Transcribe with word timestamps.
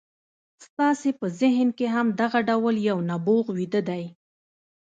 ستاسې 0.65 1.09
په 1.19 1.25
ذهن 1.41 1.67
کې 1.77 1.85
هم 1.95 2.07
دغه 2.21 2.39
ډول 2.49 2.75
یو 2.89 2.97
نبوغ 3.09 3.45
ویده 3.57 3.81
دی 3.89 4.03